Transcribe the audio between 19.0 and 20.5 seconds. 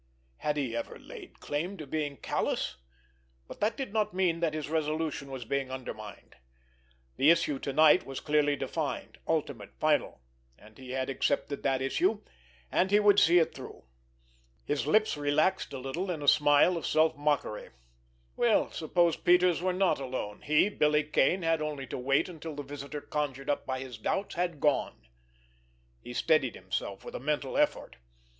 Peters were not alone